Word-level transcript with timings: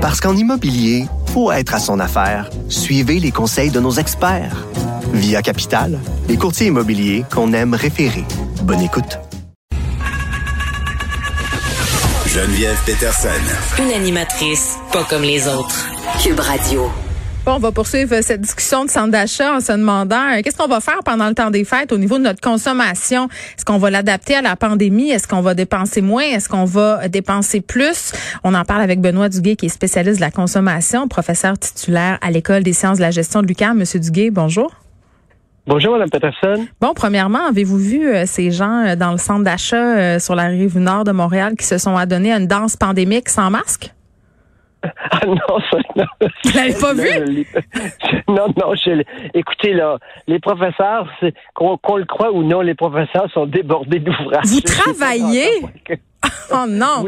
Parce 0.00 0.18
qu'en 0.18 0.34
immobilier, 0.34 1.04
faut 1.26 1.52
être 1.52 1.74
à 1.74 1.78
son 1.78 2.00
affaire. 2.00 2.48
Suivez 2.70 3.20
les 3.20 3.30
conseils 3.32 3.70
de 3.70 3.80
nos 3.80 3.92
experts. 3.92 4.66
Via 5.12 5.42
Capital, 5.42 5.98
les 6.26 6.38
courtiers 6.38 6.68
immobiliers 6.68 7.26
qu'on 7.30 7.52
aime 7.52 7.74
référer. 7.74 8.24
Bonne 8.62 8.80
écoute. 8.80 9.18
Geneviève 12.26 12.78
Peterson. 12.86 13.28
Une 13.78 13.92
animatrice 13.92 14.78
pas 14.90 15.04
comme 15.04 15.22
les 15.22 15.46
autres. 15.46 15.90
Cube 16.22 16.40
Radio. 16.40 16.90
Bon, 17.50 17.56
on 17.56 17.58
va 17.58 17.72
poursuivre 17.72 18.14
cette 18.22 18.42
discussion 18.42 18.84
de 18.84 18.90
centre 18.90 19.10
d'achat 19.10 19.56
en 19.56 19.58
se 19.58 19.72
demandant 19.72 20.34
euh, 20.34 20.40
qu'est-ce 20.40 20.56
qu'on 20.56 20.68
va 20.68 20.78
faire 20.78 21.00
pendant 21.04 21.26
le 21.26 21.34
temps 21.34 21.50
des 21.50 21.64
fêtes 21.64 21.90
au 21.90 21.98
niveau 21.98 22.16
de 22.16 22.22
notre 22.22 22.40
consommation? 22.40 23.24
Est-ce 23.56 23.64
qu'on 23.64 23.78
va 23.78 23.90
l'adapter 23.90 24.36
à 24.36 24.40
la 24.40 24.54
pandémie? 24.54 25.10
Est-ce 25.10 25.26
qu'on 25.26 25.40
va 25.40 25.54
dépenser 25.54 26.00
moins? 26.00 26.22
Est-ce 26.22 26.48
qu'on 26.48 26.64
va 26.64 27.08
dépenser 27.08 27.60
plus? 27.60 28.12
On 28.44 28.54
en 28.54 28.64
parle 28.64 28.82
avec 28.82 29.00
Benoît 29.00 29.28
Duguay, 29.28 29.56
qui 29.56 29.66
est 29.66 29.68
spécialiste 29.68 30.18
de 30.18 30.20
la 30.20 30.30
consommation, 30.30 31.08
professeur 31.08 31.58
titulaire 31.58 32.18
à 32.22 32.30
l'École 32.30 32.62
des 32.62 32.72
sciences 32.72 32.98
de 32.98 33.02
la 33.02 33.10
gestion 33.10 33.42
de 33.42 33.48
l'UQAM. 33.48 33.76
Monsieur 33.76 33.98
Duguay, 33.98 34.30
bonjour. 34.30 34.70
Bonjour, 35.66 35.94
Mme 35.94 36.08
Peterson. 36.08 36.68
Bon, 36.80 36.92
premièrement, 36.94 37.46
avez-vous 37.48 37.78
vu 37.78 38.08
euh, 38.08 38.26
ces 38.26 38.52
gens 38.52 38.86
euh, 38.86 38.94
dans 38.94 39.10
le 39.10 39.18
centre 39.18 39.42
d'achat 39.42 40.20
sur 40.20 40.36
la 40.36 40.44
rive 40.44 40.78
nord 40.78 41.02
de 41.02 41.10
Montréal 41.10 41.54
qui 41.58 41.66
se 41.66 41.78
sont 41.78 41.96
adonnés 41.96 42.32
à 42.32 42.38
une 42.38 42.46
danse 42.46 42.76
pandémique 42.76 43.28
sans 43.28 43.50
masque? 43.50 43.92
Ah 45.12 45.26
non, 45.26 45.60
ça, 45.70 45.78
non. 45.96 46.04
Vous 46.44 46.50
l'avez 46.54 46.74
pas 46.74 46.94
vu? 46.94 47.46
non, 48.28 48.46
non, 48.56 48.74
je, 48.74 49.02
écoutez, 49.34 49.72
là, 49.72 49.98
les 50.26 50.38
professeurs, 50.38 51.08
qu'on 51.54 51.96
le 51.96 52.04
croit 52.04 52.32
ou 52.32 52.42
non, 52.42 52.60
les 52.60 52.74
professeurs 52.74 53.30
sont 53.32 53.46
débordés 53.46 53.98
d'ouvrages. 53.98 54.46
Vous 54.46 54.60
travaillez? 54.60 55.60
Oh 56.52 56.66
non. 56.68 57.04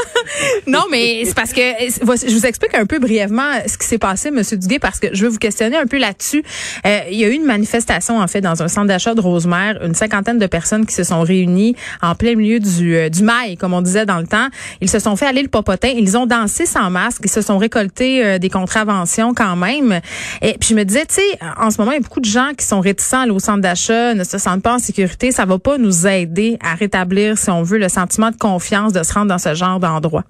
non, 0.66 0.84
mais 0.90 1.22
c'est 1.24 1.34
parce 1.34 1.52
que 1.52 1.60
je 1.60 2.34
vous 2.34 2.46
explique 2.46 2.74
un 2.74 2.84
peu 2.84 2.98
brièvement 2.98 3.50
ce 3.66 3.78
qui 3.78 3.86
s'est 3.86 3.98
passé, 3.98 4.30
Monsieur 4.30 4.58
Duguay, 4.58 4.78
parce 4.78 5.00
que 5.00 5.08
je 5.12 5.24
veux 5.24 5.30
vous 5.30 5.38
questionner 5.38 5.76
un 5.76 5.86
peu 5.86 5.98
là-dessus. 5.98 6.44
Euh, 6.86 7.00
il 7.10 7.18
y 7.18 7.24
a 7.24 7.28
eu 7.28 7.32
une 7.32 7.46
manifestation 7.46 8.18
en 8.18 8.26
fait 8.26 8.42
dans 8.42 8.62
un 8.62 8.68
centre 8.68 8.88
d'achat 8.88 9.14
de 9.14 9.20
Rosemère, 9.20 9.82
une 9.82 9.94
cinquantaine 9.94 10.38
de 10.38 10.46
personnes 10.46 10.84
qui 10.84 10.94
se 10.94 11.02
sont 11.02 11.22
réunies 11.22 11.76
en 12.02 12.14
plein 12.14 12.34
milieu 12.34 12.60
du 12.60 12.94
euh, 12.94 13.08
du 13.08 13.22
mail, 13.22 13.56
comme 13.58 13.72
on 13.72 13.80
disait 13.80 14.04
dans 14.04 14.18
le 14.18 14.26
temps. 14.26 14.48
Ils 14.82 14.90
se 14.90 14.98
sont 14.98 15.16
fait 15.16 15.26
aller 15.26 15.42
le 15.42 15.48
popotin, 15.48 15.88
ils 15.88 16.16
ont 16.18 16.26
dansé 16.26 16.66
sans 16.66 16.90
masque, 16.90 17.22
ils 17.24 17.30
se 17.30 17.40
sont 17.40 17.56
récoltés 17.56 18.24
euh, 18.24 18.38
des 18.38 18.50
contraventions 18.50 19.32
quand 19.32 19.56
même. 19.56 20.00
Et 20.42 20.56
puis 20.60 20.70
je 20.70 20.74
me 20.74 20.84
disais, 20.84 21.06
tu 21.06 21.14
sais, 21.14 21.38
en 21.58 21.70
ce 21.70 21.78
moment 21.78 21.92
il 21.92 21.96
y 21.96 22.00
a 22.00 22.02
beaucoup 22.02 22.20
de 22.20 22.26
gens 22.26 22.50
qui 22.56 22.66
sont 22.66 22.80
réticents 22.80 23.20
à 23.20 23.22
aller 23.22 23.30
au 23.30 23.38
centre 23.38 23.62
d'achat, 23.62 24.12
ne 24.12 24.24
se 24.24 24.36
sentent 24.36 24.62
pas 24.62 24.74
en 24.74 24.78
sécurité. 24.78 25.32
Ça 25.32 25.46
va 25.46 25.58
pas 25.58 25.78
nous 25.78 26.06
aider 26.06 26.58
à 26.62 26.74
rétablir, 26.74 27.38
si 27.38 27.48
on 27.48 27.62
veut, 27.62 27.78
le 27.78 27.88
sentiment 27.88 28.30
de 28.30 28.36
confiance 28.44 28.92
de 28.92 29.02
se 29.02 29.14
rendre 29.14 29.28
dans 29.28 29.38
ce 29.38 29.54
genre 29.54 29.80
d'endroit? 29.80 30.24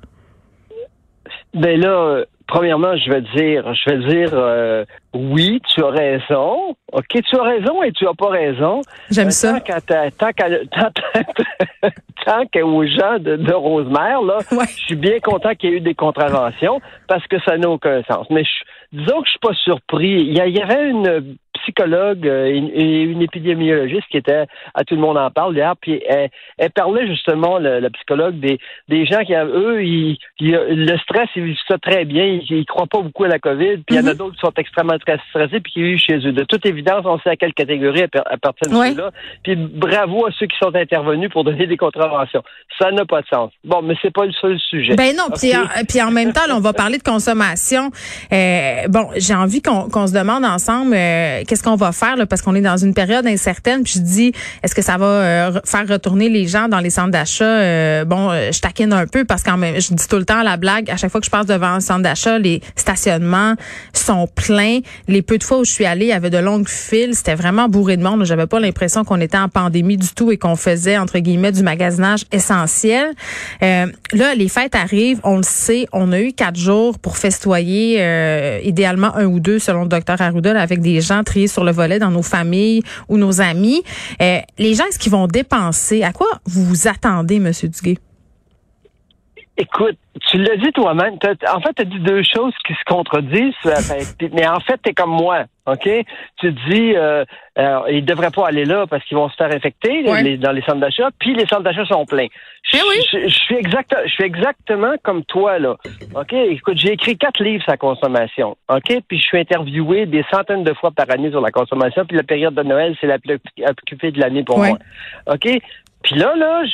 Ben 1.52 1.80
là, 1.80 2.22
premièrement, 2.46 2.96
je 2.96 3.10
vais 3.10 3.22
dire, 3.36 3.74
je 3.74 3.90
vais 3.90 4.08
dire, 4.08 4.30
euh, 4.34 4.84
oui, 5.14 5.60
tu 5.68 5.82
as 5.82 5.90
raison. 5.90 6.76
Ok, 6.92 7.08
tu 7.08 7.36
as 7.36 7.42
raison 7.42 7.82
et 7.82 7.92
tu 7.92 8.06
as 8.06 8.14
pas 8.14 8.28
raison. 8.28 8.82
J'aime 9.10 9.30
ça. 9.30 9.60
Tant 9.60 9.60
qu'aux 12.52 12.86
gens 12.98 13.18
de, 13.18 13.36
de 13.36 13.52
Rosemère, 13.52 14.22
là, 14.22 14.38
je 14.50 14.84
suis 14.86 14.96
bien 14.96 15.18
content 15.20 15.54
qu'il 15.54 15.70
y 15.70 15.72
ait 15.74 15.76
eu 15.78 15.80
des 15.80 15.94
contraventions 15.94 16.80
parce 17.08 17.26
que 17.26 17.36
ça 17.40 17.56
n'a 17.56 17.68
aucun 17.68 18.02
sens. 18.04 18.26
Mais 18.30 18.44
disons 18.92 19.20
que 19.20 19.26
je 19.26 19.30
suis 19.30 19.40
pas 19.40 19.54
surpris. 19.54 20.24
Il 20.28 20.34
y, 20.34 20.60
avait 20.60 20.90
une 20.90 21.36
psychologue 21.54 22.26
euh, 22.26 22.46
et 22.46 23.02
une, 23.02 23.22
épidémiologiste 23.22 24.06
qui 24.10 24.18
était 24.18 24.44
à 24.74 24.84
tout 24.84 24.94
le 24.94 25.00
monde 25.00 25.16
en 25.16 25.30
parle 25.30 25.56
hier, 25.56 25.74
puis 25.80 26.02
elle, 26.06 26.70
parlait 26.70 27.06
justement, 27.06 27.58
la 27.58 27.90
psychologue, 27.90 28.38
des, 28.38 28.58
des 28.88 29.06
gens 29.06 29.22
qui, 29.24 29.34
eux, 29.34 29.84
ils, 29.84 30.18
le 30.40 30.96
stress, 30.98 31.28
ils 31.36 31.44
vivent 31.44 31.56
ça 31.68 31.78
très 31.78 32.04
bien, 32.04 32.24
ils, 32.24 32.58
ne 32.58 32.64
croient 32.64 32.86
pas 32.86 33.00
beaucoup 33.00 33.24
à 33.24 33.28
la 33.28 33.38
COVID, 33.38 33.78
puis 33.78 33.84
il 33.90 33.96
y 33.96 33.98
en 33.98 34.06
a 34.06 34.12
mhm. 34.12 34.18
d'autres 34.18 34.34
qui 34.34 34.40
sont 34.40 34.52
extrêmement 34.56 34.96
stressés, 34.98 35.60
puis 35.60 35.72
qui 35.72 35.82
vivent 35.82 35.98
chez 35.98 36.16
eux. 36.16 36.32
De 36.32 36.44
toute 36.44 36.66
évidence, 36.66 37.04
on 37.04 37.18
sait 37.20 37.30
à 37.30 37.36
quelle 37.36 37.54
catégorie 37.54 38.02
à, 38.02 38.36
partir 38.36 38.70
de 38.70 38.94
cela. 38.94 39.10
Puis 39.42 39.56
bravo 39.56 40.26
à 40.26 40.30
ceux 40.38 40.46
qui 40.46 40.56
sont 40.58 40.74
intervenus 40.74 41.30
pour 41.30 41.44
donner 41.44 41.66
des 41.66 41.76
contraventions. 41.76 42.42
Ça 42.78 42.90
n'a 42.90 43.04
pas 43.04 43.22
de 43.22 43.26
sens. 43.26 43.50
Bon, 43.64 43.82
mais 43.82 43.94
c'est 44.02 44.12
pas 44.12 44.26
le 44.26 44.32
seul 44.32 44.58
sujet. 44.58 44.96
Ben 44.96 45.14
non, 45.16 45.28
puis, 45.30 46.02
en, 46.02 46.10
même 46.10 46.32
temps, 46.32 46.42
on 46.50 46.60
va 46.60 46.72
parler 46.84 46.98
de 46.98 47.02
consommation. 47.02 47.90
Euh, 48.32 48.88
bon, 48.88 49.08
j'ai 49.16 49.34
envie 49.34 49.62
qu'on 49.62 50.06
se 50.06 50.12
demande 50.12 50.44
ensemble 50.44 50.94
euh, 50.94 51.42
qu'est-ce 51.54 51.62
qu'on 51.62 51.76
va 51.76 51.92
faire 51.92 52.16
là, 52.16 52.26
parce 52.26 52.42
qu'on 52.42 52.56
est 52.56 52.60
dans 52.60 52.76
une 52.76 52.94
période 52.94 53.24
incertaine. 53.28 53.84
Puis 53.84 53.94
je 53.96 54.00
dis, 54.00 54.32
est-ce 54.64 54.74
que 54.74 54.82
ça 54.82 54.96
va 54.96 55.06
euh, 55.06 55.60
faire 55.64 55.86
retourner 55.86 56.28
les 56.28 56.48
gens 56.48 56.66
dans 56.66 56.80
les 56.80 56.90
centres 56.90 57.12
d'achat? 57.12 57.44
Euh, 57.44 58.04
Bon, 58.04 58.32
euh, 58.32 58.50
je 58.50 58.60
taquine 58.60 58.92
un 58.92 59.06
peu 59.06 59.24
parce 59.24 59.44
que 59.44 59.50
je 59.50 59.94
dis 59.94 60.08
tout 60.08 60.16
le 60.16 60.24
temps 60.24 60.42
la 60.42 60.56
blague. 60.56 60.90
À 60.90 60.96
chaque 60.96 61.12
fois 61.12 61.20
que 61.20 61.26
je 61.26 61.30
passe 61.30 61.46
devant 61.46 61.68
un 61.68 61.80
centre 61.80 62.02
d'achat, 62.02 62.40
les 62.40 62.60
stationnements 62.74 63.54
sont 63.92 64.26
pleins. 64.26 64.80
Les 65.06 65.22
peu 65.22 65.38
de 65.38 65.44
fois 65.44 65.58
où 65.58 65.64
je 65.64 65.70
suis 65.70 65.84
allée, 65.84 66.06
il 66.06 66.08
y 66.08 66.12
avait 66.12 66.30
de 66.30 66.38
longues 66.38 66.68
files. 66.68 67.14
C'était 67.14 67.36
vraiment 67.36 67.68
bourré 67.68 67.96
de 67.96 68.02
monde. 68.02 68.24
J'avais 68.24 68.48
pas 68.48 68.58
l'impression 68.58 69.04
qu'on 69.04 69.20
était 69.20 69.38
en 69.38 69.48
pandémie 69.48 69.96
du 69.96 70.08
tout 70.08 70.32
et 70.32 70.38
qu'on 70.38 70.56
faisait 70.56 70.98
entre 70.98 71.20
guillemets 71.20 71.52
du 71.52 71.62
magasinage 71.62 72.24
essentiel. 72.32 73.12
là, 73.60 74.34
les 74.34 74.48
fêtes 74.48 74.74
arrivent. 74.74 75.20
On 75.22 75.36
le 75.36 75.44
sait. 75.44 75.86
On 75.92 76.10
a 76.10 76.18
eu 76.18 76.32
quatre 76.32 76.58
jours 76.58 76.98
pour 76.98 77.16
festoyer, 77.16 78.60
idéalement 78.64 79.14
un 79.14 79.26
ou 79.26 79.38
deux 79.38 79.60
selon 79.60 79.82
le 79.82 79.88
docteur 79.88 80.20
Arruda, 80.20 80.60
avec 80.60 80.80
des 80.80 81.00
gens 81.00 81.22
sur 81.46 81.64
le 81.64 81.72
volet 81.72 81.98
dans 81.98 82.10
nos 82.10 82.22
familles 82.22 82.82
ou 83.08 83.16
nos 83.16 83.40
amis. 83.40 83.82
Euh, 84.20 84.38
les 84.58 84.74
gens, 84.74 84.84
est-ce 84.86 84.98
qu'ils 84.98 85.12
vont 85.12 85.26
dépenser? 85.26 86.02
À 86.02 86.12
quoi 86.12 86.28
vous 86.46 86.64
vous 86.64 86.88
attendez, 86.88 87.36
M. 87.36 87.52
Duguay? 87.62 87.98
Écoute, 89.56 89.96
tu 90.30 90.38
l'as 90.38 90.56
dit 90.56 90.72
toi-même. 90.72 91.14
En 91.14 91.60
fait, 91.60 91.74
tu 91.76 91.82
as 91.82 91.84
dit 91.84 92.00
deux 92.00 92.22
choses 92.22 92.52
qui 92.66 92.72
se 92.72 92.84
contredisent. 92.86 93.54
Euh, 93.66 93.74
ben, 93.88 94.30
mais 94.32 94.46
en 94.48 94.58
fait, 94.58 94.80
tu 94.82 94.90
es 94.90 94.94
comme 94.94 95.10
moi. 95.10 95.44
OK? 95.66 95.88
Tu 96.38 96.52
dis 96.52 96.94
euh, 96.94 97.24
euh, 97.58 97.80
ils 97.90 98.04
devraient 98.04 98.32
pas 98.32 98.48
aller 98.48 98.64
là 98.64 98.86
parce 98.86 99.02
qu'ils 99.04 99.16
vont 99.16 99.28
se 99.30 99.36
faire 99.36 99.50
infecter 99.50 100.02
dans 100.02 100.52
les 100.52 100.62
centres 100.62 100.80
d'achat, 100.80 101.08
puis 101.18 101.34
les 101.34 101.46
centres 101.46 101.62
d'achat 101.62 101.86
sont 101.86 102.04
pleins. 102.04 102.26
Eh 102.72 102.78
je, 103.12 103.28
suis 103.28 103.56
exact, 103.56 103.96
je 104.04 104.10
suis 104.10 104.24
exactement 104.24 104.94
comme 105.02 105.24
toi 105.24 105.58
là. 105.58 105.76
OK? 106.14 106.32
Écoute, 106.32 106.76
j'ai 106.76 106.92
écrit 106.92 107.16
quatre 107.16 107.42
livres 107.42 107.62
sur 107.62 107.70
la 107.70 107.76
consommation. 107.78 108.56
OK? 108.68 109.00
Puis 109.08 109.18
je 109.18 109.22
suis 109.22 109.38
interviewé 109.38 110.04
des 110.04 110.24
centaines 110.30 110.64
de 110.64 110.74
fois 110.74 110.90
par 110.90 111.10
année 111.10 111.30
sur 111.30 111.40
la 111.40 111.50
consommation, 111.50 112.04
puis 112.04 112.16
la 112.16 112.24
période 112.24 112.54
de 112.54 112.62
Noël, 112.62 112.96
c'est 113.00 113.06
la 113.06 113.18
plus 113.18 113.38
occupée 113.66 114.10
de 114.10 114.20
l'année 114.20 114.42
pour 114.42 114.58
moi. 114.58 114.78
OK? 115.26 115.48
Puis 116.02 116.16
là, 116.16 116.34
là, 116.36 116.64
je 116.66 116.72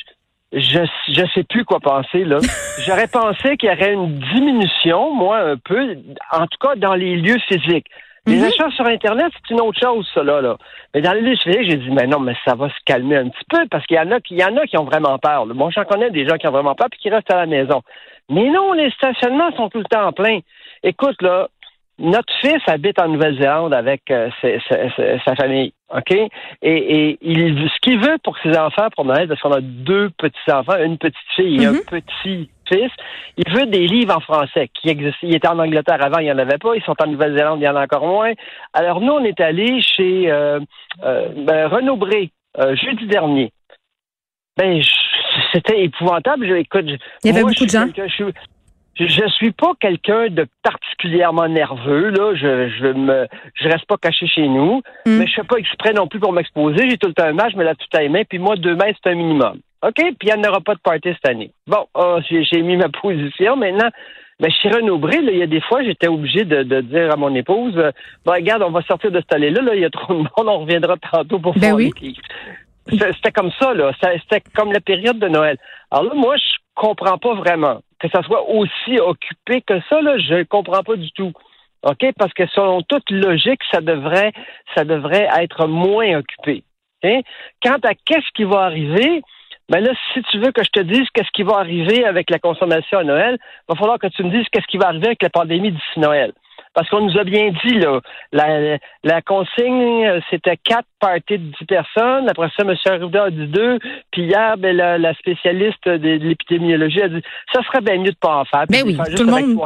je 0.52 1.22
sais 1.34 1.44
plus 1.44 1.64
quoi 1.64 1.80
penser 1.80 2.24
là. 2.24 2.38
J'aurais 2.86 3.08
pensé 3.08 3.56
qu'il 3.56 3.68
y 3.68 3.72
aurait 3.72 3.92
une 3.92 4.18
diminution, 4.18 5.14
moi 5.14 5.38
un 5.38 5.56
peu, 5.56 5.96
en 6.32 6.46
tout 6.46 6.58
cas 6.60 6.74
dans 6.76 6.94
les 6.94 7.16
lieux 7.16 7.38
physiques. 7.48 7.86
Les 8.26 8.36
mhm. 8.36 8.44
achats 8.44 8.70
sur 8.76 8.86
Internet, 8.86 9.32
c'est 9.34 9.54
une 9.54 9.60
autre 9.62 9.80
chose, 9.80 10.06
ça, 10.12 10.22
là. 10.22 10.56
Mais 10.94 11.00
dans 11.00 11.12
les 11.12 11.22
lieux 11.22 11.36
physiques, 11.36 11.70
j'ai 11.70 11.76
dit, 11.78 11.90
mais 11.90 12.06
non, 12.06 12.20
mais 12.20 12.34
ça 12.44 12.54
va 12.54 12.68
se 12.68 12.74
calmer 12.84 13.16
un 13.16 13.28
petit 13.28 13.44
peu, 13.48 13.66
parce 13.70 13.86
qu'il 13.86 13.96
y 13.96 14.00
en 14.00 14.10
a 14.10 14.20
qui, 14.20 14.34
y 14.34 14.44
en 14.44 14.56
a 14.56 14.66
qui 14.66 14.76
ont 14.76 14.84
vraiment 14.84 15.18
peur. 15.18 15.46
Là. 15.46 15.54
Bon, 15.54 15.70
j'en 15.70 15.84
connais 15.84 16.10
des 16.10 16.28
gens 16.28 16.36
qui 16.36 16.46
ont 16.46 16.52
vraiment 16.52 16.74
peur, 16.74 16.88
puis 16.90 17.00
qui 17.00 17.10
restent 17.10 17.32
à 17.32 17.38
la 17.38 17.46
maison. 17.46 17.82
Mais 18.28 18.48
non, 18.50 18.72
les 18.72 18.90
stationnements 18.90 19.50
sont 19.56 19.70
tout 19.70 19.78
le 19.78 19.84
temps 19.84 20.12
pleins. 20.12 20.40
Écoute, 20.82 21.20
là, 21.22 21.48
notre 22.00 22.32
fils 22.40 22.60
habite 22.66 22.98
en 22.98 23.08
Nouvelle-Zélande 23.08 23.74
avec 23.74 24.10
euh, 24.10 24.30
sa, 25.24 25.36
famille, 25.36 25.72
OK? 25.94 26.10
Et, 26.12 26.28
et 26.62 27.18
il, 27.20 27.68
ce 27.68 27.80
qu'il 27.82 28.00
veut 28.00 28.16
pour 28.24 28.36
ses 28.42 28.56
enfants, 28.56 28.88
pour 28.96 29.04
Noël, 29.04 29.28
parce 29.28 29.40
qu'on 29.40 29.52
a 29.52 29.60
deux 29.60 30.10
petits-enfants, 30.18 30.82
une 30.82 30.98
petite 30.98 31.16
fille 31.36 31.62
et 31.62 31.66
un 31.66 31.72
mhm. 31.72 31.84
petit 31.84 32.50
fils, 32.66 32.90
il 33.36 33.52
veut 33.52 33.66
des 33.66 33.86
livres 33.86 34.16
en 34.16 34.20
français 34.20 34.70
qui 34.74 34.88
existent. 34.88 35.18
Il 35.22 35.34
était 35.34 35.48
en 35.48 35.58
Angleterre 35.58 36.02
avant, 36.02 36.18
il 36.18 36.24
n'y 36.24 36.32
en 36.32 36.38
avait 36.38 36.58
pas. 36.58 36.74
Ils 36.74 36.82
sont 36.82 36.96
en 37.00 37.06
Nouvelle-Zélande, 37.06 37.60
il 37.60 37.64
y 37.64 37.68
en 37.68 37.76
a 37.76 37.84
encore 37.84 38.06
moins. 38.06 38.32
Alors, 38.72 39.00
nous, 39.00 39.12
on 39.12 39.24
est 39.24 39.40
allés 39.40 39.82
chez 39.82 40.30
euh, 40.30 40.58
euh, 41.04 41.28
ben, 41.36 41.68
Renaud 41.68 41.96
Bré, 41.96 42.30
jeudi 42.56 43.06
dernier. 43.06 43.52
Ben, 44.56 44.80
c'était 45.52 45.84
épouvantable. 45.84 46.46
Je, 46.48 46.54
écoute, 46.54 46.86
il 46.86 46.98
y 47.24 47.30
avait 47.30 47.42
beaucoup 47.42 47.64
de 47.64 47.70
gens 47.70 47.86
je 47.94 48.30
suis 48.96 49.52
pas 49.52 49.72
quelqu'un 49.80 50.28
de 50.28 50.46
particulièrement 50.62 51.48
nerveux 51.48 52.10
là. 52.10 52.34
Je 52.34 52.68
je 52.68 52.86
me 52.86 53.26
je 53.54 53.68
reste 53.68 53.86
pas 53.86 53.96
caché 53.96 54.26
chez 54.26 54.48
nous, 54.48 54.82
mm. 55.06 55.18
mais 55.18 55.26
je 55.26 55.34
fais 55.34 55.44
pas 55.44 55.56
exprès 55.56 55.92
non 55.92 56.06
plus 56.06 56.20
pour 56.20 56.32
m'exposer. 56.32 56.88
J'ai 56.88 56.98
tout 56.98 57.08
le 57.08 57.14
temps 57.14 57.24
un 57.24 57.32
match, 57.32 57.52
mais 57.56 57.64
là 57.64 57.74
tout 57.74 57.96
à 57.96 58.08
main. 58.08 58.22
Puis 58.28 58.38
moi 58.38 58.56
deux 58.56 58.74
mètres 58.74 58.98
c'est 59.02 59.10
un 59.10 59.14
minimum. 59.14 59.60
OK, 59.82 59.94
puis 59.94 60.16
il 60.22 60.26
n'y 60.26 60.34
en 60.34 60.48
aura 60.48 60.60
pas 60.60 60.74
de 60.74 60.80
party 60.80 61.08
cette 61.14 61.28
année. 61.28 61.52
Bon, 61.66 61.86
oh, 61.94 62.18
j'ai 62.28 62.62
mis 62.62 62.76
ma 62.76 62.88
position 62.88 63.56
maintenant. 63.56 63.88
Mais 64.40 64.50
chez 64.50 64.70
Renaud 64.70 64.98
Bré, 64.98 65.18
il 65.20 65.36
y 65.36 65.42
a 65.42 65.46
des 65.46 65.60
fois, 65.60 65.82
j'étais 65.82 66.08
obligé 66.08 66.44
de, 66.44 66.62
de, 66.62 66.80
dire 66.80 67.12
à 67.12 67.16
mon 67.16 67.34
épouse, 67.34 67.76
euh, 67.76 67.90
regarde, 68.24 68.62
on 68.62 68.70
va 68.70 68.80
sortir 68.82 69.10
de 69.10 69.18
cette 69.18 69.34
allée-là, 69.34 69.60
là, 69.60 69.74
il 69.74 69.82
y 69.82 69.84
a 69.84 69.90
trop 69.90 70.14
de 70.14 70.18
monde, 70.18 70.28
on 70.38 70.60
reviendra 70.60 70.96
tantôt 70.96 71.38
pour 71.38 71.54
ben 71.58 71.74
oui. 71.74 71.92
C'était 72.88 73.32
comme 73.32 73.50
ça, 73.60 73.74
là. 73.74 73.92
C'était 74.00 74.42
comme 74.54 74.72
la 74.72 74.80
période 74.80 75.18
de 75.18 75.28
Noël. 75.28 75.58
Alors 75.90 76.04
là, 76.04 76.12
moi, 76.14 76.36
je 76.38 76.56
comprends 76.74 77.18
pas 77.18 77.34
vraiment 77.34 77.82
que 78.00 78.08
ça 78.08 78.22
soit 78.22 78.48
aussi 78.48 78.98
occupé 78.98 79.62
que 79.62 79.80
ça, 79.88 80.00
là, 80.00 80.18
je 80.18 80.34
ne 80.34 80.42
comprends 80.42 80.82
pas 80.82 80.96
du 80.96 81.10
tout. 81.12 81.32
OK? 81.82 82.04
Parce 82.18 82.32
que 82.34 82.46
selon 82.48 82.82
toute 82.82 83.08
logique, 83.10 83.60
ça 83.70 83.80
devrait, 83.80 84.32
ça 84.74 84.84
devrait 84.84 85.28
être 85.38 85.66
moins 85.66 86.18
occupé. 86.18 86.64
Quant 87.62 87.78
à 87.82 87.94
qu'est-ce 87.94 88.30
qui 88.34 88.44
va 88.44 88.62
arriver, 88.62 89.22
Ben 89.70 89.80
là, 89.80 89.92
si 90.12 90.20
tu 90.24 90.38
veux 90.38 90.52
que 90.52 90.64
je 90.64 90.70
te 90.70 90.80
dise 90.80 91.08
qu'est-ce 91.14 91.30
qui 91.32 91.44
va 91.44 91.58
arriver 91.58 92.04
avec 92.04 92.28
la 92.28 92.38
consommation 92.38 92.98
à 92.98 93.04
Noël, 93.04 93.38
il 93.40 93.72
va 93.72 93.76
falloir 93.76 93.98
que 93.98 94.08
tu 94.08 94.24
me 94.24 94.30
dises 94.30 94.46
qu'est-ce 94.50 94.66
qui 94.66 94.78
va 94.78 94.88
arriver 94.88 95.06
avec 95.06 95.22
la 95.22 95.30
pandémie 95.30 95.70
d'ici 95.70 96.00
Noël. 96.00 96.32
Parce 96.80 96.88
qu'on 96.88 97.02
nous 97.02 97.18
a 97.18 97.24
bien 97.24 97.52
dit, 97.62 97.74
là, 97.74 98.00
la, 98.32 98.78
la 99.04 99.20
consigne, 99.20 100.06
euh, 100.06 100.18
c'était 100.30 100.56
quatre 100.56 100.88
parties 100.98 101.36
de 101.36 101.52
dix 101.58 101.66
personnes. 101.68 102.26
Après 102.26 102.48
ça, 102.56 102.62
M. 102.62 102.74
Arruda 102.86 103.24
a 103.24 103.30
dit 103.30 103.48
deux. 103.48 103.78
Puis 104.10 104.22
hier, 104.22 104.56
ben, 104.56 104.74
la, 104.74 104.96
la 104.96 105.12
spécialiste 105.12 105.86
de, 105.86 106.08
l'épidémiologie 106.26 107.02
a 107.02 107.08
dit 107.08 107.22
ça 107.52 107.60
serait 107.64 107.82
bien 107.82 107.98
mieux 107.98 108.12
de 108.12 108.16
pas 108.18 108.34
en 108.34 108.44
faire. 108.46 108.64
Ben 108.70 108.82
oui, 108.86 108.96
tout 109.14 109.24
le, 109.24 109.30
monde, 109.30 109.60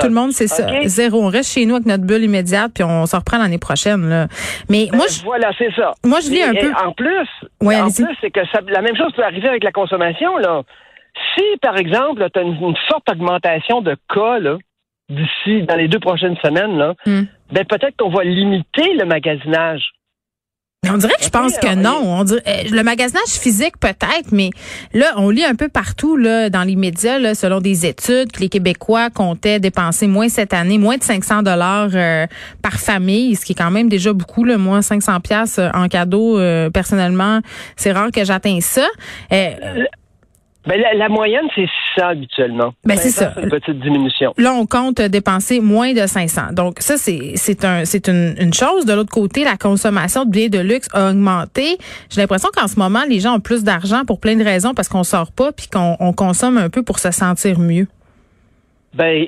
tout 0.00 0.06
le 0.06 0.14
monde, 0.14 0.32
c'est 0.32 0.46
ça. 0.46 0.66
Zéro. 0.86 1.22
On 1.22 1.28
reste 1.28 1.52
chez 1.52 1.66
nous 1.66 1.74
avec 1.74 1.86
notre 1.86 2.06
bulle 2.06 2.22
immédiate, 2.22 2.72
puis 2.74 2.82
on 2.82 3.04
se 3.04 3.14
reprend 3.14 3.36
l'année 3.36 3.58
prochaine. 3.58 4.08
Là. 4.08 4.26
Mais 4.70 4.86
ben, 4.90 4.96
moi, 4.96 5.06
je, 5.10 5.22
voilà, 5.22 5.50
c'est 5.58 5.74
ça. 5.74 5.92
Moi, 6.02 6.20
je 6.20 6.30
lis 6.30 6.42
un 6.42 6.54
peu. 6.54 6.72
En 6.82 6.92
plus, 6.92 7.28
en 7.60 7.90
plus, 7.90 8.16
c'est 8.22 8.30
que 8.30 8.40
ça, 8.46 8.60
la 8.68 8.80
même 8.80 8.96
chose 8.96 9.12
peut 9.14 9.22
arriver 9.22 9.50
avec 9.50 9.64
la 9.64 9.72
consommation. 9.72 10.38
Là. 10.38 10.62
Si, 11.36 11.44
par 11.60 11.76
exemple, 11.76 12.26
tu 12.32 12.38
as 12.38 12.42
une, 12.42 12.54
une, 12.54 12.76
forte 12.88 13.10
augmentation 13.10 13.82
de 13.82 13.98
cas, 14.08 14.38
là, 14.38 14.56
d'ici, 15.08 15.62
dans 15.62 15.76
les 15.76 15.88
deux 15.88 16.00
prochaines 16.00 16.36
semaines, 16.42 16.76
là, 16.76 16.94
hmm. 17.06 17.22
ben 17.52 17.64
peut-être 17.64 17.96
qu'on 17.98 18.10
va 18.10 18.24
limiter 18.24 18.94
le 18.94 19.04
magasinage. 19.04 19.82
On 20.90 20.98
dirait 20.98 21.14
que 21.18 21.24
je 21.24 21.30
pense 21.30 21.56
que 21.58 21.74
non. 21.74 22.00
On 22.02 22.24
dirait, 22.24 22.42
euh, 22.46 22.68
le 22.70 22.82
magasinage 22.82 23.38
physique 23.40 23.78
peut-être, 23.80 24.32
mais 24.32 24.50
là, 24.92 25.14
on 25.16 25.30
lit 25.30 25.44
un 25.44 25.54
peu 25.54 25.68
partout 25.68 26.16
là, 26.16 26.50
dans 26.50 26.62
les 26.62 26.76
médias, 26.76 27.18
là, 27.18 27.34
selon 27.34 27.60
des 27.60 27.86
études, 27.86 28.32
que 28.32 28.40
les 28.40 28.48
Québécois 28.48 29.10
comptaient 29.10 29.60
dépenser 29.60 30.06
moins 30.06 30.28
cette 30.28 30.52
année, 30.52 30.78
moins 30.78 30.96
de 30.96 31.02
500 31.02 31.42
dollars 31.42 31.90
euh, 31.94 32.26
par 32.62 32.74
famille, 32.74 33.34
ce 33.36 33.44
qui 33.44 33.52
est 33.52 33.56
quand 33.56 33.70
même 33.70 33.88
déjà 33.88 34.12
beaucoup. 34.12 34.44
Là, 34.44 34.58
moi, 34.58 34.82
500 34.82 35.20
pièces 35.20 35.58
en 35.58 35.88
cadeau, 35.88 36.38
euh, 36.38 36.70
personnellement, 36.70 37.40
c'est 37.76 37.92
rare 37.92 38.10
que 38.10 38.24
j'atteigne 38.24 38.60
ça. 38.60 38.86
Ben, 40.66 40.80
la, 40.94 41.08
moyenne, 41.08 41.46
c'est 41.54 41.68
ça 41.94 42.08
habituellement. 42.08 42.72
Ben, 42.84 42.96
c'est 42.96 43.10
ça. 43.10 43.34
Une 43.42 43.50
petite 43.50 43.78
diminution. 43.80 44.32
Là, 44.38 44.52
on 44.54 44.64
compte 44.66 45.00
dépenser 45.00 45.60
moins 45.60 45.92
de 45.92 46.06
500. 46.06 46.52
Donc, 46.52 46.80
ça, 46.80 46.96
c'est, 46.96 47.32
c'est 47.36 47.64
un, 47.64 47.84
c'est 47.84 48.08
une, 48.08 48.34
une 48.40 48.54
chose. 48.54 48.86
De 48.86 48.94
l'autre 48.94 49.12
côté, 49.12 49.44
la 49.44 49.56
consommation 49.56 50.24
de 50.24 50.30
billets 50.30 50.48
de 50.48 50.60
luxe 50.60 50.88
a 50.94 51.10
augmenté. 51.10 51.76
J'ai 52.10 52.22
l'impression 52.22 52.48
qu'en 52.54 52.66
ce 52.66 52.78
moment, 52.78 53.02
les 53.08 53.20
gens 53.20 53.36
ont 53.36 53.40
plus 53.40 53.62
d'argent 53.62 54.04
pour 54.06 54.20
plein 54.20 54.36
de 54.36 54.44
raisons 54.44 54.72
parce 54.72 54.88
qu'on 54.88 55.04
sort 55.04 55.32
pas 55.32 55.52
puis 55.52 55.68
qu'on 55.68 55.96
on 56.00 56.12
consomme 56.12 56.56
un 56.56 56.70
peu 56.70 56.82
pour 56.82 56.98
se 56.98 57.10
sentir 57.10 57.58
mieux. 57.58 57.86
Ben, 58.94 59.26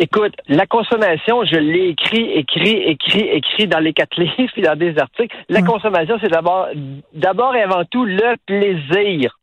Écoute, 0.00 0.34
la 0.46 0.64
consommation, 0.66 1.44
je 1.44 1.56
l'ai 1.56 1.88
écrit, 1.88 2.30
écrit, 2.30 2.82
écrit, 2.84 3.28
écrit 3.32 3.66
dans 3.66 3.80
les 3.80 3.92
quatre 3.92 4.16
livres 4.20 4.52
puis 4.52 4.62
dans 4.62 4.76
des 4.76 4.96
articles. 4.96 5.36
La 5.48 5.62
consommation, 5.62 6.16
c'est 6.22 6.30
d'abord, 6.30 6.68
d'abord 7.14 7.56
et 7.56 7.62
avant 7.62 7.84
tout 7.84 8.04
le 8.04 8.36
plaisir. 8.46 9.36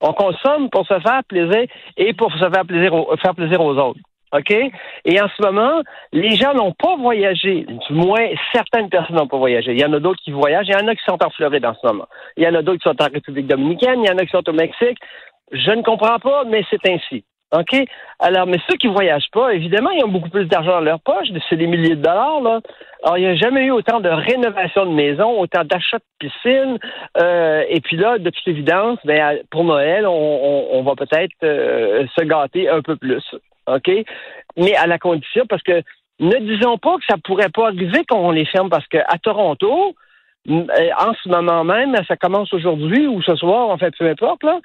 On 0.00 0.12
consomme 0.12 0.70
pour 0.70 0.86
se 0.86 0.98
faire 1.00 1.22
plaisir 1.28 1.64
et 1.96 2.12
pour 2.14 2.32
se 2.32 2.38
faire 2.38 2.64
plaisir, 2.66 2.92
faire 3.22 3.34
plaisir 3.34 3.60
aux 3.60 3.76
autres. 3.76 4.00
OK? 4.32 4.50
Et 4.50 5.20
en 5.20 5.28
ce 5.28 5.42
moment, 5.42 5.82
les 6.12 6.36
gens 6.36 6.54
n'ont 6.54 6.72
pas 6.72 6.96
voyagé. 6.96 7.66
Du 7.88 7.94
moins, 7.94 8.28
certaines 8.52 8.88
personnes 8.88 9.16
n'ont 9.16 9.26
pas 9.26 9.38
voyagé. 9.38 9.72
Il 9.72 9.80
y 9.80 9.84
en 9.84 9.92
a 9.92 9.98
d'autres 9.98 10.20
qui 10.22 10.30
voyagent. 10.30 10.68
Il 10.68 10.74
y 10.74 10.76
en 10.76 10.86
a 10.86 10.94
qui 10.94 11.02
sont 11.04 11.18
en 11.22 11.30
Floride 11.30 11.66
en 11.66 11.74
ce 11.74 11.86
moment. 11.86 12.06
Il 12.36 12.44
y 12.44 12.48
en 12.48 12.54
a 12.54 12.62
d'autres 12.62 12.78
qui 12.78 12.88
sont 12.88 13.02
en 13.02 13.12
République 13.12 13.48
dominicaine. 13.48 14.02
Il 14.04 14.08
y 14.08 14.12
en 14.12 14.18
a 14.18 14.24
qui 14.24 14.30
sont 14.30 14.48
au 14.48 14.52
Mexique. 14.52 14.98
Je 15.50 15.70
ne 15.72 15.82
comprends 15.82 16.20
pas, 16.20 16.44
mais 16.44 16.64
c'est 16.70 16.88
ainsi. 16.88 17.24
OK? 17.52 17.84
Alors, 18.20 18.46
mais 18.46 18.58
ceux 18.68 18.76
qui 18.76 18.86
voyagent 18.86 19.30
pas, 19.32 19.52
évidemment, 19.54 19.90
ils 19.90 20.04
ont 20.04 20.08
beaucoup 20.08 20.30
plus 20.30 20.46
d'argent 20.46 20.72
dans 20.72 20.80
leur 20.80 21.00
poche. 21.00 21.28
C'est 21.48 21.56
des 21.56 21.66
milliers 21.66 21.96
de 21.96 22.02
dollars, 22.02 22.40
là. 22.40 22.60
Alors, 23.02 23.18
il 23.18 23.22
n'y 23.22 23.30
a 23.30 23.34
jamais 23.34 23.64
eu 23.64 23.70
autant 23.70 24.00
de 24.00 24.08
rénovation 24.08 24.86
de 24.86 24.92
maisons, 24.92 25.40
autant 25.40 25.64
d'achats 25.64 25.98
de 25.98 26.28
piscines. 26.28 26.78
Euh, 27.20 27.64
et 27.68 27.80
puis 27.80 27.96
là, 27.96 28.18
de 28.18 28.30
toute 28.30 28.46
évidence, 28.46 28.98
ben, 29.04 29.38
pour 29.50 29.64
Noël, 29.64 30.06
on, 30.06 30.82
va 30.82 30.94
peut-être 30.94 31.32
euh, 31.42 32.06
se 32.16 32.24
gâter 32.24 32.68
un 32.68 32.82
peu 32.82 32.96
plus. 32.96 33.24
OK? 33.66 33.90
Mais 34.56 34.74
à 34.76 34.86
la 34.86 34.98
condition, 34.98 35.44
parce 35.48 35.62
que 35.62 35.82
ne 36.20 36.36
disons 36.40 36.76
pas 36.76 36.96
que 36.96 37.04
ça 37.08 37.16
pourrait 37.24 37.48
pas 37.48 37.68
arriver 37.68 38.04
qu'on 38.06 38.30
les 38.30 38.44
ferme, 38.44 38.68
parce 38.68 38.86
qu'à 38.86 39.16
Toronto, 39.22 39.94
en 40.48 41.12
ce 41.22 41.28
moment 41.28 41.64
même, 41.64 41.94
ça 42.08 42.16
commence 42.16 42.52
aujourd'hui 42.52 43.06
ou 43.06 43.22
ce 43.22 43.36
soir, 43.36 43.68
en 43.68 43.78
fait, 43.78 43.94
peu 43.98 44.08
importe, 44.08 44.42
là, 44.42 44.58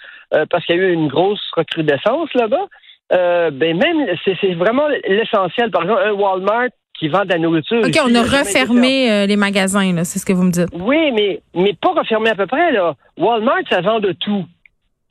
parce 0.50 0.66
qu'il 0.66 0.77
y 0.77 0.80
a 0.80 0.83
eu 0.83 0.94
une 0.94 1.07
grosse 1.07 1.42
recrudescence 1.56 2.33
là-bas. 2.33 2.68
ben 3.10 3.77
même, 3.77 4.07
c'est 4.24 4.54
vraiment 4.54 4.88
l'essentiel. 5.07 5.72
Par 5.72 5.83
exemple, 5.83 6.01
un 6.04 6.13
Walmart 6.13 6.69
qui 6.98 7.07
vendent 7.07 7.27
de 7.27 7.33
la 7.33 7.39
nourriture. 7.39 7.81
OK, 7.83 8.00
on 8.06 8.16
a 8.16 8.22
refermé 8.22 9.12
euh, 9.12 9.25
les 9.25 9.36
magasins, 9.36 10.04
c'est 10.04 10.19
ce 10.19 10.25
que 10.25 10.33
vous 10.33 10.44
me 10.44 10.51
dites. 10.51 10.69
Oui, 10.74 11.12
mais, 11.12 11.42
mais 11.54 11.74
pas 11.74 11.92
refermé 11.92 12.30
à 12.30 12.36
peu 12.36 12.48
près. 12.48 12.71
Là. 12.71 12.95
Walmart, 13.18 13.62
ça 13.69 13.81
vend 13.81 14.00
de 14.00 14.13
tout. 14.13 14.45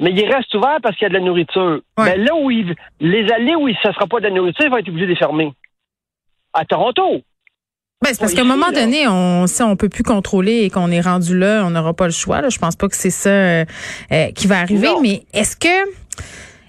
Mais 0.00 0.10
il 0.10 0.32
reste 0.32 0.52
ouvert 0.54 0.78
parce 0.82 0.96
qu'il 0.96 1.04
y 1.04 1.06
a 1.06 1.08
de 1.10 1.14
la 1.14 1.20
nourriture. 1.20 1.80
Mais 1.98 2.16
là 2.16 2.34
où 2.34 2.50
il, 2.50 2.74
les 3.00 3.30
allées 3.32 3.54
où 3.54 3.68
ça 3.82 3.90
ne 3.90 3.94
sera 3.94 4.06
pas 4.06 4.18
de 4.18 4.24
la 4.24 4.30
nourriture, 4.30 4.64
ils 4.64 4.70
vont 4.70 4.78
être 4.78 4.88
obligés 4.88 5.06
de 5.06 5.10
les 5.10 5.16
fermer. 5.16 5.52
À 6.52 6.64
Toronto. 6.64 7.22
Ben, 8.04 8.10
c'est 8.12 8.20
parce 8.20 8.34
qu'à 8.34 8.42
un 8.42 8.44
moment 8.44 8.70
donné, 8.70 9.08
on, 9.08 9.46
si 9.46 9.62
on 9.62 9.76
peut 9.76 9.88
plus 9.88 10.02
contrôler 10.02 10.64
et 10.64 10.70
qu'on 10.70 10.90
est 10.90 11.00
rendu 11.00 11.38
là, 11.38 11.64
on 11.64 11.70
n'aura 11.70 11.94
pas 11.94 12.04
le 12.04 12.12
choix. 12.12 12.42
Là. 12.42 12.50
Je 12.50 12.58
pense 12.58 12.76
pas 12.76 12.86
que 12.86 12.96
c'est 12.96 13.08
ça 13.08 13.30
euh, 13.30 13.64
euh, 14.12 14.26
qui 14.32 14.46
va 14.46 14.58
arriver. 14.58 14.88
Mais 15.00 15.22
est-ce 15.32 15.56
que 15.56 15.88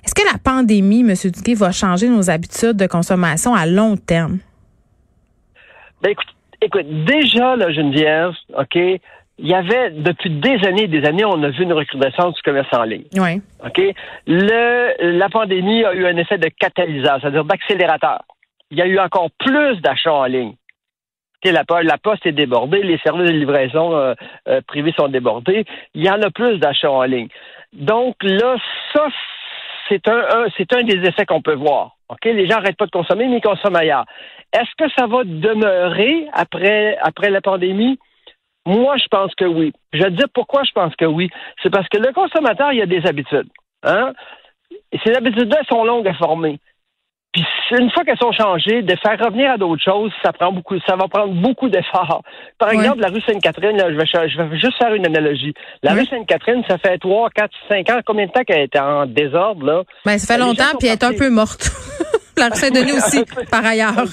est-ce 0.06 0.14
que 0.16 0.22
la 0.32 0.40
pandémie, 0.40 1.02
M. 1.02 1.14
Duquet, 1.14 1.56
va 1.56 1.74
changer 1.74 2.08
nos 2.08 2.30
habitudes 2.30 2.78
de 2.78 2.88
consommation 2.88 3.54
à 3.54 3.66
long 3.66 3.98
terme? 3.98 4.38
Ben, 6.02 6.12
écoute, 6.12 6.28
écoute, 6.62 6.86
déjà, 7.06 7.58
là, 7.58 7.70
Geneviève, 7.70 8.32
OK, 8.58 8.76
il 8.76 9.48
y 9.48 9.54
avait, 9.54 9.92
depuis 9.92 10.30
des 10.30 10.66
années 10.66 10.84
et 10.84 10.88
des 10.88 11.04
années, 11.04 11.26
on 11.26 11.44
a 11.44 11.50
vu 11.50 11.64
une 11.64 11.74
recrudescence 11.74 12.36
du 12.36 12.42
commerce 12.44 12.70
en 12.72 12.84
ligne. 12.84 13.04
Oui. 13.18 13.42
OK? 13.66 13.82
Le, 14.28 15.18
la 15.18 15.28
pandémie 15.28 15.84
a 15.84 15.94
eu 15.94 16.06
un 16.06 16.16
effet 16.16 16.38
de 16.38 16.48
catalyseur, 16.48 17.18
c'est-à-dire 17.20 17.44
d'accélérateur. 17.44 18.22
Il 18.72 18.78
y 18.78 18.82
a 18.82 18.88
eu 18.88 19.00
encore 19.00 19.30
plus 19.38 19.82
d'achats 19.82 20.14
en 20.14 20.26
ligne. 20.26 20.54
La, 21.52 21.98
poste 21.98 22.26
est 22.26 22.32
débordée, 22.32 22.82
les 22.82 22.98
services 23.00 23.30
de 23.30 23.36
livraison 23.36 23.96
euh, 23.96 24.14
euh, 24.48 24.62
privés 24.68 24.94
sont 24.98 25.08
débordés. 25.08 25.66
Il 25.94 26.04
y 26.04 26.10
en 26.10 26.22
a 26.22 26.32
plus 26.32 26.58
d'achats 26.58 26.92
en 26.92 27.04
ligne. 27.04 27.30
Donc 27.74 28.16
là, 28.24 28.56
ça, 28.94 29.08
c'est 29.90 30.08
un, 30.08 30.84
des 30.84 31.08
effets 31.08 31.26
qu'on 31.26 31.42
peut 31.42 31.56
voir. 31.56 31.96
Les 32.24 32.48
gens 32.48 32.56
n'arrêtent 32.56 32.78
pas 32.78 32.86
de 32.86 32.92
consommer, 32.92 33.28
mais 33.28 33.38
ils 33.38 33.42
consomment 33.42 33.76
ailleurs. 33.76 34.06
Est-ce 34.54 34.72
que 34.78 34.90
ça 34.98 35.08
va 35.08 35.24
demeurer 35.24 36.28
après, 36.34 36.98
après 37.02 37.30
la 37.30 37.42
pandémie? 37.42 38.00
Moi, 38.66 38.96
je 38.98 39.08
pense 39.08 39.34
que 39.36 39.46
oui. 39.46 39.74
Je 39.94 40.00
vais 40.00 40.10
te 40.10 40.16
dire 40.16 40.28
pourquoi 40.34 40.64
je 40.64 40.72
pense 40.72 40.96
que 40.96 41.06
oui. 41.06 41.30
C'est 41.62 41.70
parce 41.70 41.88
que 41.90 41.98
le 41.98 42.12
consommateur, 42.14 42.74
il 42.74 42.82
a 42.82 42.88
des 42.88 43.06
habitudes. 43.06 43.50
Hein? 43.84 44.14
Ces 45.04 45.14
habitudes-là 45.14 45.62
sont 45.70 45.84
longues 45.84 46.08
à 46.08 46.14
former. 46.14 46.60
Puis 47.36 47.46
une 47.78 47.92
fois 47.92 48.06
qu'elles 48.06 48.18
sont 48.18 48.32
changées, 48.32 48.82
de 48.82 48.96
faire 48.96 49.20
revenir 49.20 49.52
à 49.52 49.58
d'autres 49.58 49.84
choses, 49.84 50.10
ça 50.24 50.32
prend 50.32 50.54
beaucoup, 50.54 50.76
ça 50.88 50.96
va 50.96 51.10
prendre 51.10 51.34
beaucoup 51.34 51.68
d'efforts. 51.68 52.22
Par 52.58 52.70
exemple, 52.70 53.02
la 53.02 53.10
rue 53.10 53.20
Sainte-Catherine, 53.20 53.78
je 53.78 53.94
vais, 53.94 54.30
je 54.30 54.42
vais 54.42 54.58
juste 54.58 54.78
faire 54.78 54.94
une 54.94 55.06
analogie. 55.06 55.54
La 55.84 55.94
rue 55.94 56.06
Sainte-Catherine, 56.06 56.64
ça 56.66 56.78
fait 56.78 56.98
trois, 56.98 57.30
quatre, 57.32 57.54
cinq 57.68 57.90
ans. 57.90 58.00
Combien 58.06 58.28
de 58.28 58.32
temps 58.32 58.44
qu'elle 58.46 58.62
est 58.62 58.80
en 58.80 59.06
désordre 59.06 59.66
là? 59.66 59.84
Ben 60.06 60.18
ça 60.18 60.36
fait 60.36 60.40
longtemps, 60.40 60.78
puis 60.80 60.88
elle 60.88 60.94
est 60.94 61.04
un 61.04 61.14
peu 61.14 61.30
morte. 61.30 61.70
la 62.38 62.46
rue 62.46 62.56
Saint-Denis 62.56 62.92
aussi, 62.98 63.26
par 63.52 63.66
ailleurs, 63.66 64.06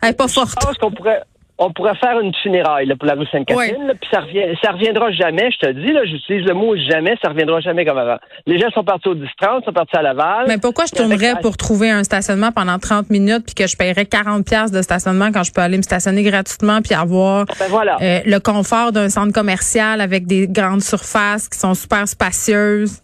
elle 0.00 0.10
est 0.10 0.16
pas 0.16 0.28
forte. 0.28 0.50
Je 0.60 0.66
pense 0.66 0.78
qu'on 0.78 0.92
pourrait, 0.92 1.22
on 1.58 1.72
pourrait 1.72 1.96
faire 1.96 2.20
une 2.20 2.32
funéraille 2.34 2.94
pour 2.94 3.06
la 3.06 3.14
rue 3.14 3.26
Sainte-Catherine, 3.26 3.92
puis 4.00 4.08
ça, 4.12 4.20
revient, 4.20 4.56
ça 4.62 4.72
reviendra 4.72 5.10
jamais, 5.10 5.50
je 5.50 5.66
te 5.66 5.72
dis, 5.72 5.92
là, 5.92 6.04
j'utilise 6.04 6.46
le 6.46 6.54
mot 6.54 6.76
jamais, 6.76 7.16
ça 7.22 7.30
reviendra 7.30 7.60
jamais 7.60 7.84
comme 7.84 7.98
avant. 7.98 8.18
Les 8.46 8.58
gens 8.58 8.70
sont 8.70 8.84
partis 8.84 9.08
au 9.08 9.14
10-30, 9.14 9.64
sont 9.64 9.72
partis 9.72 9.96
à 9.96 10.02
Laval. 10.02 10.44
Mais 10.46 10.58
pourquoi 10.58 10.84
je 10.86 10.92
tournerais 10.92 11.34
pour 11.42 11.56
trouver 11.56 11.90
un 11.90 12.04
stationnement 12.04 12.52
pendant 12.52 12.78
30 12.78 13.10
minutes, 13.10 13.44
puis 13.46 13.54
que 13.54 13.66
je 13.66 13.76
paierais 13.76 14.06
40 14.06 14.46
pièces 14.46 14.70
de 14.70 14.82
stationnement 14.82 15.30
quand 15.32 15.42
je 15.42 15.52
peux 15.52 15.60
aller 15.60 15.76
me 15.76 15.82
stationner 15.82 16.22
gratuitement, 16.22 16.80
puis 16.80 16.94
avoir 16.94 17.46
ben 17.46 17.66
voilà. 17.68 17.96
euh, 18.00 18.20
le 18.24 18.38
confort 18.38 18.92
d'un 18.92 19.08
centre 19.08 19.32
commercial 19.32 20.00
avec 20.00 20.26
des 20.26 20.46
grandes 20.46 20.82
surfaces 20.82 21.48
qui 21.48 21.58
sont 21.58 21.74
super 21.74 22.06
spacieuses? 22.06 23.02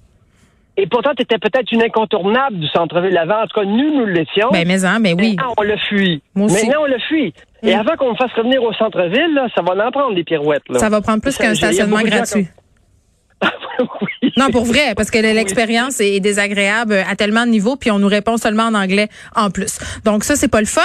Et 0.77 0.87
pourtant, 0.89 1.11
tu 1.17 1.23
étais 1.23 1.39
peut-être 1.39 1.71
une 1.71 1.83
incontournable 1.83 2.59
du 2.59 2.67
centre-ville 2.69 3.17
avant. 3.17 3.43
En 3.43 3.47
tout 3.47 3.61
cas, 3.61 3.65
nous, 3.65 3.97
nous 3.97 4.07
l'étions. 4.07 4.51
Ben, 4.51 4.67
mais, 4.67 4.85
hein, 4.85 4.99
ben 5.01 5.15
oui. 5.17 5.37
Maintenant, 5.37 5.55
on 5.57 5.63
le 5.63 5.77
fuit. 5.89 6.23
Maintenant, 6.35 6.81
on 6.81 6.87
le 6.87 6.99
fuit. 6.99 7.33
Et 7.63 7.75
mm. 7.75 7.79
avant 7.79 7.97
qu'on 7.97 8.11
me 8.11 8.17
fasse 8.17 8.33
revenir 8.33 8.63
au 8.63 8.73
centre-ville, 8.73 9.41
ça 9.55 9.63
va 9.63 9.87
en 9.87 9.91
prendre 9.93 10.15
des 10.17 10.25
pirouettes. 10.25 10.69
Là. 10.69 10.81
Ça 10.81 10.89
va 10.89 11.01
prendre 11.01 11.23
plus 11.23 11.37
qu'un 11.37 11.55
stationnement 11.55 12.03
gratuit. 12.03 12.49
Non, 14.37 14.51
pour 14.51 14.65
vrai, 14.65 14.95
parce 14.97 15.11
que 15.11 15.19
l'expérience 15.19 16.01
est 16.01 16.21
désagréable 16.21 17.05
à 17.09 17.15
tellement 17.15 17.47
de 17.47 17.51
niveaux, 17.51 17.77
puis 17.77 17.91
on 17.91 17.99
nous 17.99 18.09
répond 18.09 18.37
seulement 18.37 18.65
en 18.65 18.75
anglais 18.75 19.09
en 19.37 19.51
plus. 19.51 19.79
Donc 20.05 20.25
ça, 20.25 20.37
c'est 20.37 20.49
pas 20.49 20.61
le 20.61 20.67
fun. 20.67 20.81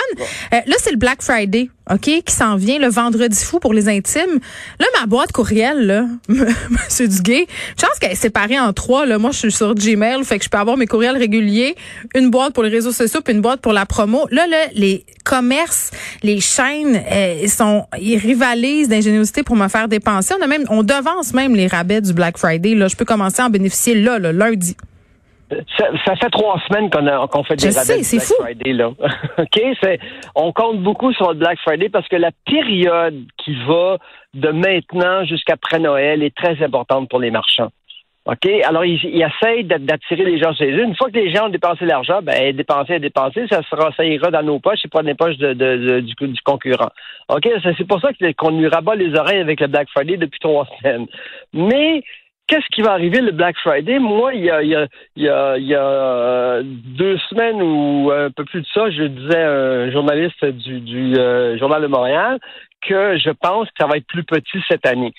Euh, 0.53 0.57
là, 0.65 0.75
c'est 0.77 0.91
le 0.91 0.97
Black 0.97 1.21
Friday, 1.21 1.69
OK, 1.89 2.01
qui 2.01 2.33
s'en 2.33 2.55
vient 2.55 2.77
le 2.77 2.87
vendredi 2.87 3.43
fou 3.43 3.59
pour 3.59 3.73
les 3.73 3.89
intimes. 3.89 4.39
Là, 4.79 4.85
ma 4.99 5.07
boîte 5.07 5.31
courriel, 5.31 5.87
là, 5.87 6.05
Monsieur 6.29 7.07
Duguay, 7.07 7.47
je 7.77 7.85
pense 7.85 7.97
qu'elle 7.99 8.11
est 8.11 8.15
séparée 8.15 8.59
en 8.59 8.73
trois. 8.73 9.05
Là. 9.05 9.17
Moi, 9.17 9.31
je 9.31 9.37
suis 9.39 9.51
sur 9.51 9.73
Gmail, 9.73 10.23
fait 10.23 10.37
que 10.37 10.45
je 10.45 10.49
peux 10.49 10.57
avoir 10.57 10.77
mes 10.77 10.85
courriels 10.85 11.17
réguliers, 11.17 11.75
une 12.15 12.29
boîte 12.29 12.53
pour 12.53 12.63
les 12.63 12.69
réseaux 12.69 12.91
sociaux, 12.91 13.21
puis 13.23 13.33
une 13.33 13.41
boîte 13.41 13.61
pour 13.61 13.73
la 13.73 13.85
promo. 13.85 14.27
Là, 14.29 14.45
là 14.47 14.57
les 14.73 15.05
commerces, 15.25 15.91
les 16.23 16.39
chaînes, 16.39 17.01
euh, 17.11 17.47
sont, 17.47 17.85
ils 17.99 18.17
rivalisent 18.17 18.89
d'ingéniosité 18.89 19.43
pour 19.43 19.55
me 19.55 19.67
faire 19.67 19.87
dépenser. 19.87 20.33
On 20.39 20.43
a 20.43 20.47
même, 20.47 20.65
on 20.69 20.83
devance 20.83 21.33
même 21.33 21.55
les 21.55 21.67
rabais 21.67 22.01
du 22.01 22.13
Black 22.13 22.37
Friday. 22.37 22.75
Là, 22.79 22.87
je 22.87 22.95
peux 22.95 23.05
commencer 23.05 23.41
à 23.41 23.45
en 23.45 23.49
bénéficier 23.49 23.95
là, 23.95 24.17
là 24.19 24.31
lundi. 24.31 24.75
Ça, 25.77 26.15
fait 26.15 26.29
trois 26.29 26.61
semaines 26.67 26.89
qu'on 26.91 27.43
fait 27.43 27.55
des 27.55 27.69
rabais 27.69 28.01
du 28.01 28.17
Black 28.17 28.27
Friday 28.39 28.73
là. 28.73 28.91
ok, 29.39 29.99
on 30.35 30.51
compte 30.51 30.83
beaucoup 30.83 31.11
sur 31.13 31.29
le 31.29 31.39
Black 31.39 31.57
Friday 31.59 31.89
parce 31.89 32.07
que 32.07 32.17
la 32.17 32.29
période 32.45 33.25
qui 33.43 33.55
va 33.65 33.97
de 34.35 34.49
maintenant 34.49 35.25
jusqu'après 35.25 35.79
Noël 35.79 36.21
est 36.21 36.35
très 36.35 36.63
importante 36.63 37.09
pour 37.09 37.19
les 37.19 37.31
marchands. 37.31 37.71
OK? 38.25 38.47
Alors, 38.63 38.85
ils, 38.85 39.23
essayent 39.23 39.63
d'attirer 39.63 40.25
les 40.25 40.37
gens 40.37 40.53
chez 40.53 40.71
eux. 40.71 40.83
Une 40.83 40.95
fois 40.95 41.09
que 41.09 41.17
les 41.17 41.33
gens 41.33 41.47
ont 41.47 41.49
dépensé 41.49 41.85
l'argent, 41.85 42.19
ben, 42.21 42.55
dépenser, 42.55 42.99
dépenser, 42.99 43.47
ça 43.49 43.61
sera, 43.63 43.91
ça 43.97 44.05
ira 44.05 44.29
dans 44.29 44.43
nos 44.43 44.59
poches 44.59 44.85
et 44.85 44.87
pas 44.87 45.01
dans 45.01 45.07
les 45.07 45.15
poches 45.15 45.37
de, 45.37 45.53
du, 46.01 46.13
du, 46.13 46.41
concurrent. 46.45 46.91
OK? 47.29 47.49
C'est 47.63 47.87
pour 47.87 47.99
ça 48.01 48.09
qu'on 48.37 48.51
lui 48.51 48.67
rabat 48.67 48.95
les 48.95 49.17
oreilles 49.17 49.39
avec 49.39 49.59
le 49.61 49.67
Black 49.67 49.89
Friday 49.89 50.17
depuis 50.17 50.39
trois 50.39 50.67
semaines. 50.81 51.07
Mais, 51.53 52.03
qu'est-ce 52.49 52.67
qui 52.73 52.81
va 52.81 52.93
arriver 52.93 53.21
le 53.21 53.31
Black 53.31 53.55
Friday? 53.57 53.99
Moi, 53.99 54.33
il 54.33 54.43
y 54.43 54.49
a, 54.49 54.63
il 54.63 54.69
y 54.69 54.75
a, 54.75 54.87
il 55.15 55.23
y 55.23 55.29
a, 55.29 55.57
il 55.57 55.67
y 55.67 55.75
a 55.75 55.85
euh, 55.85 56.63
deux 56.65 57.17
semaines 57.29 57.61
ou 57.61 58.11
un 58.11 58.31
peu 58.31 58.43
plus 58.43 58.61
de 58.61 58.67
ça, 58.73 58.89
je 58.89 59.03
disais 59.03 59.37
à 59.37 59.51
un 59.51 59.91
journaliste 59.91 60.43
du, 60.43 60.81
du 60.81 61.15
euh, 61.15 61.57
Journal 61.59 61.81
de 61.81 61.87
Montréal 61.87 62.39
que 62.81 63.17
je 63.17 63.29
pense 63.29 63.67
que 63.67 63.75
ça 63.79 63.87
va 63.87 63.97
être 63.97 64.07
plus 64.07 64.23
petit 64.23 64.59
cette 64.67 64.85
année. 64.87 65.13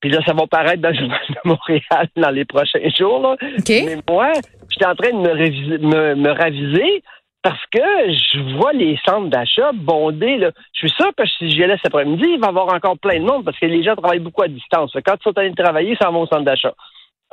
Puis 0.00 0.10
là, 0.10 0.20
ça 0.26 0.32
va 0.32 0.46
paraître 0.46 0.80
dans 0.80 0.88
le 0.88 0.94
Journal 0.98 1.20
de 1.28 1.40
Montréal 1.44 2.08
dans 2.16 2.30
les 2.30 2.44
prochains 2.44 2.88
jours. 2.96 3.20
Là. 3.20 3.36
Mais 3.68 3.98
moi, 4.08 4.32
j'étais 4.70 4.86
en 4.86 4.94
train 4.94 5.10
de 5.10 5.78
me, 5.78 6.14
me 6.14 6.30
raviser 6.30 7.02
parce 7.44 7.60
que 7.70 7.78
je 7.78 8.56
vois 8.56 8.72
les 8.72 8.98
centres 9.06 9.28
d'achat 9.28 9.70
bondés. 9.74 10.38
Là. 10.38 10.50
Je 10.72 10.78
suis 10.78 10.96
sûr 10.96 11.10
que 11.14 11.26
si 11.26 11.50
j'y 11.50 11.62
allais 11.62 11.76
cet 11.76 11.88
après-midi, 11.88 12.24
il 12.26 12.40
va 12.40 12.46
y 12.46 12.48
avoir 12.48 12.74
encore 12.74 12.98
plein 12.98 13.20
de 13.20 13.24
monde 13.24 13.44
parce 13.44 13.58
que 13.58 13.66
les 13.66 13.84
gens 13.84 13.94
travaillent 13.94 14.18
beaucoup 14.18 14.42
à 14.42 14.48
distance. 14.48 14.96
Quand 15.04 15.16
ils 15.20 15.22
sont 15.22 15.38
allés 15.38 15.54
travailler, 15.54 15.94
ça 16.00 16.10
va 16.10 16.16
au 16.16 16.26
centre 16.26 16.44
d'achat. 16.44 16.72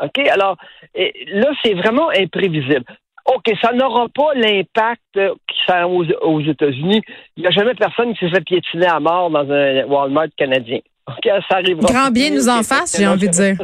OK? 0.03 0.19
Alors, 0.27 0.57
là, 0.95 1.47
c'est 1.63 1.75
vraiment 1.75 2.09
imprévisible. 2.09 2.83
OK, 3.25 3.53
ça 3.61 3.71
n'aura 3.71 4.07
pas 4.09 4.33
l'impact 4.35 5.13
qui 5.13 5.57
ça 5.65 5.87
aux, 5.87 6.03
aux 6.03 6.41
États-Unis. 6.41 7.01
Il 7.37 7.43
n'y 7.43 7.47
a 7.47 7.51
jamais 7.51 7.75
personne 7.75 8.13
qui 8.13 8.19
s'est 8.25 8.31
fait 8.31 8.43
piétiner 8.43 8.87
à 8.87 8.99
mort 8.99 9.29
dans 9.29 9.49
un 9.49 9.85
Walmart 9.85 10.27
canadien. 10.35 10.79
OK, 11.07 11.23
ça 11.49 11.57
arrivera. 11.57 11.87
Grand 11.87 12.11
bien 12.11 12.31
nous 12.31 12.49
en 12.49 12.63
fasse, 12.63 12.97
j'ai 12.97 13.07
envie 13.07 13.29
de 13.29 13.33
dire. 13.33 13.57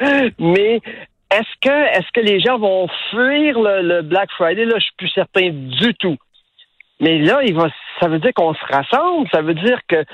Mais 0.38 0.80
est-ce 1.30 1.48
que, 1.60 1.98
est-ce 1.98 2.06
que 2.14 2.20
les 2.20 2.40
gens 2.40 2.58
vont 2.58 2.88
fuir 3.10 3.58
le, 3.58 4.02
Black 4.02 4.30
Friday? 4.36 4.64
Là, 4.64 4.76
je 4.78 4.84
suis 4.84 4.94
plus 4.96 5.10
certain 5.10 5.50
du 5.50 5.94
tout. 5.94 6.16
Mais 7.00 7.18
là, 7.18 7.40
il 7.44 7.54
va, 7.54 7.68
ça 8.00 8.08
veut 8.08 8.18
dire 8.18 8.32
qu'on 8.34 8.54
se 8.54 8.64
rassemble, 8.72 9.28
ça 9.32 9.42
veut 9.42 9.54
dire 9.54 9.78
que 9.88 10.04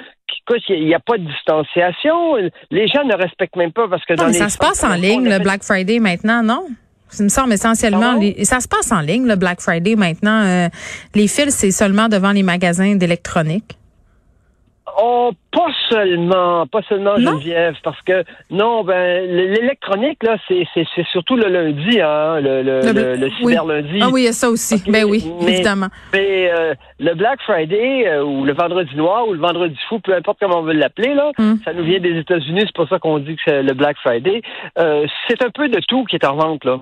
il 0.69 0.85
n'y 0.85 0.95
a 0.95 1.01
pas 1.01 1.17
de 1.17 1.25
distanciation. 1.25 2.37
Les 2.71 2.87
gens 2.89 3.05
ne 3.05 3.15
respectent 3.15 3.57
même 3.57 3.73
pas 3.73 3.89
parce 3.89 4.05
que 4.05 4.13
dans 4.13 4.27
mais 4.27 4.35
ça 4.35 4.51
se 4.51 4.59
passe 4.59 4.85
en 4.85 4.95
ligne, 4.95 5.27
le 5.27 5.43
Black 5.43 5.63
Friday 5.63 6.01
maintenant, 6.01 6.43
non? 6.43 6.67
Ça 7.09 7.23
me 7.23 7.29
semble 7.29 7.53
essentiellement, 7.53 8.21
ça 8.43 8.61
se 8.61 8.69
passe 8.69 8.91
en 8.93 9.01
ligne, 9.01 9.27
le 9.27 9.37
Black 9.37 9.61
Friday 9.61 9.95
maintenant. 9.95 10.43
Euh, 10.45 10.69
les 11.15 11.29
fils, 11.29 11.55
c'est 11.55 11.71
seulement 11.71 12.09
devant 12.09 12.33
les 12.33 12.43
magasins 12.43 12.97
d'électronique. 12.97 13.79
Oh, 14.97 15.31
pas 15.51 15.69
seulement, 15.89 16.67
pas 16.67 16.83
seulement 16.89 17.17
Geneviève, 17.17 17.75
parce 17.83 18.01
que 18.03 18.25
non, 18.51 18.85
ben 18.85 19.29
l'électronique 19.29 20.23
là, 20.23 20.37
c'est 20.47 20.67
c'est 20.73 21.07
surtout 21.13 21.37
le 21.37 21.49
lundi, 21.49 22.01
hein, 22.01 22.41
le 22.41 22.63
le, 22.63 23.17
le, 23.17 23.31
cyber 23.31 23.65
lundi. 23.65 23.99
Ah 24.01 24.09
oui, 24.13 24.23
il 24.23 24.25
y 24.27 24.29
a 24.29 24.33
ça 24.33 24.49
aussi. 24.51 24.83
Ben 24.89 25.05
oui, 25.05 25.25
évidemment. 25.47 25.89
Mais 26.13 26.51
euh, 26.51 26.75
le 27.01 27.15
Black 27.15 27.41
Friday 27.43 28.07
euh, 28.07 28.25
ou 28.25 28.45
le 28.45 28.53
Vendredi 28.53 28.95
noir 28.97 29.27
ou 29.27 29.33
le 29.33 29.41
Vendredi 29.41 29.77
fou, 29.89 29.99
peu 30.01 30.15
importe 30.15 30.39
comment 30.41 30.59
on 30.59 30.63
veut 30.63 30.73
l'appeler 30.73 31.15
là, 31.15 31.33
hum. 31.39 31.59
ça 31.65 31.73
nous 31.73 31.85
vient 31.85 32.01
des 32.01 32.19
États-Unis, 32.19 32.63
c'est 32.67 32.75
pour 32.75 32.89
ça 32.89 32.99
qu'on 32.99 33.19
dit 33.19 33.37
que 33.37 33.43
c'est 33.47 33.63
le 33.63 33.75
Black 33.75 33.97
Friday. 33.99 34.43
Euh, 34.79 35.07
c'est 35.29 35.43
un 35.43 35.51
peu 35.51 35.69
de 35.69 35.81
tout 35.89 36.05
qui 36.05 36.17
est 36.17 36.27
en 36.27 36.37
vente 36.37 36.65
là. 36.65 36.81